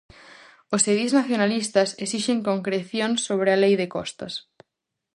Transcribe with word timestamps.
Os 0.75 0.83
edís 0.93 1.11
nacionalistas 1.19 1.89
esixen 2.05 2.39
concreción 2.49 3.11
sobre 3.25 3.49
a 3.51 3.59
Lei 3.63 3.73
de 3.81 3.87
Costas. 3.95 4.33